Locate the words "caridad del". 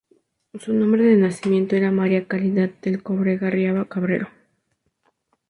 2.27-3.03